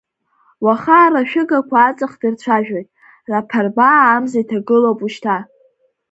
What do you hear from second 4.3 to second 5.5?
иҭагылоуп ушьҭа.